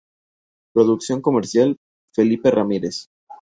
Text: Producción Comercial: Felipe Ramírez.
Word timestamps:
Producción 0.73 1.21
Comercial: 1.21 1.77
Felipe 2.15 2.49
Ramírez. 2.49 3.07